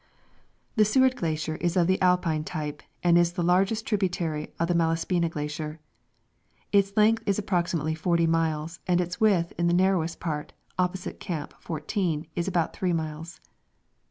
[0.77, 4.73] The Seward Glacier is of the Alpine type, and is the largest tributary of the
[4.73, 5.79] Malaspina glacier.
[6.71, 11.53] Its length is approximately 40 miles, and its width in the narrowest part, opposite Camp
[11.59, 13.39] fourteen, is about 3 miles.